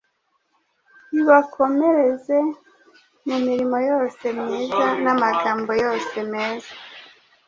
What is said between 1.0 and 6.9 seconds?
ibakomereze mu mirimo yose myiza, n’amagambo yose meza.